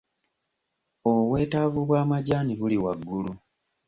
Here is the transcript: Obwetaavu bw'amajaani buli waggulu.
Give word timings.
Obwetaavu 1.13 1.79
bw'amajaani 1.87 2.53
buli 2.59 2.77
waggulu. 2.83 3.31